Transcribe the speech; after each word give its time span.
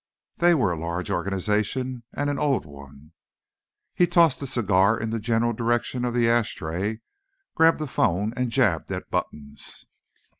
They 0.37 0.55
were 0.55 0.71
a 0.71 0.79
large 0.79 1.11
organization.... 1.11 2.01
And 2.11 2.31
an 2.31 2.39
old 2.39 2.65
one.... 2.65 3.11
He 3.93 4.07
tossed 4.07 4.39
the 4.39 4.47
cigar 4.47 4.99
in 4.99 5.11
the 5.11 5.19
general 5.19 5.53
direction 5.53 6.05
of 6.05 6.15
the 6.15 6.27
ashtray, 6.27 7.01
grabbed 7.53 7.77
the 7.77 7.85
phone 7.85 8.33
and 8.35 8.49
jabbed 8.49 8.91
at 8.91 9.11
buttons. 9.11 9.85